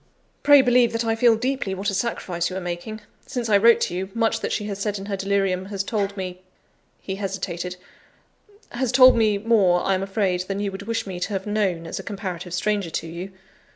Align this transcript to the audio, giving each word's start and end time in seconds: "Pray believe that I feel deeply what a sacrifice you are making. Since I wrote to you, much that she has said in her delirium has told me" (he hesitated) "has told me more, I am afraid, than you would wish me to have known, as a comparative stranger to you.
"Pray 0.41 0.63
believe 0.63 0.93
that 0.93 1.05
I 1.05 1.13
feel 1.15 1.35
deeply 1.35 1.75
what 1.75 1.91
a 1.91 1.93
sacrifice 1.93 2.49
you 2.49 2.55
are 2.55 2.59
making. 2.59 3.01
Since 3.27 3.49
I 3.49 3.57
wrote 3.59 3.79
to 3.81 3.93
you, 3.93 4.09
much 4.15 4.39
that 4.39 4.51
she 4.51 4.63
has 4.65 4.79
said 4.79 4.97
in 4.97 5.05
her 5.05 5.15
delirium 5.15 5.65
has 5.65 5.83
told 5.83 6.17
me" 6.17 6.41
(he 6.99 7.17
hesitated) 7.17 7.75
"has 8.71 8.91
told 8.91 9.15
me 9.15 9.37
more, 9.37 9.85
I 9.85 9.93
am 9.93 10.01
afraid, 10.01 10.41
than 10.47 10.59
you 10.59 10.71
would 10.71 10.87
wish 10.87 11.05
me 11.05 11.19
to 11.19 11.29
have 11.33 11.45
known, 11.45 11.85
as 11.85 11.99
a 11.99 12.03
comparative 12.03 12.55
stranger 12.55 12.89
to 12.89 13.05
you. 13.05 13.31